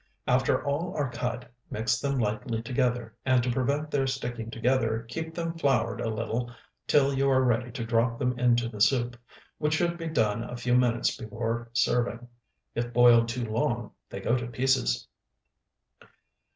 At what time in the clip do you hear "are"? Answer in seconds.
0.97-1.11, 7.29-7.43